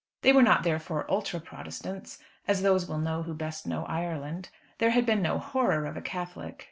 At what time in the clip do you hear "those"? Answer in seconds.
2.63-2.87